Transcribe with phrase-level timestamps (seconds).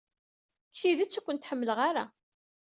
[0.67, 2.05] Deg tidet, ur kent-ḥemmleɣ ara.